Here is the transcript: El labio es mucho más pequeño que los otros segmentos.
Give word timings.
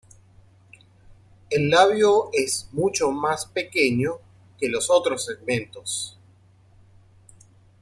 El 1.51 1.69
labio 1.69 2.31
es 2.33 2.67
mucho 2.71 3.11
más 3.11 3.45
pequeño 3.45 4.15
que 4.57 4.67
los 4.67 4.89
otros 4.89 5.25
segmentos. 5.25 6.17